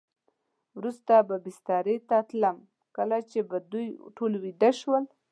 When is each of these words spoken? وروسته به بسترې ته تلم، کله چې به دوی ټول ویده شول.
وروسته 0.77 1.13
به 1.27 1.35
بسترې 1.45 1.97
ته 2.09 2.17
تلم، 2.29 2.57
کله 2.95 3.17
چې 3.29 3.39
به 3.49 3.57
دوی 3.71 3.87
ټول 4.17 4.31
ویده 4.43 4.71
شول. 4.81 5.03